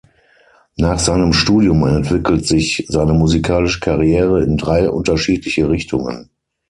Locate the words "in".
4.43-4.57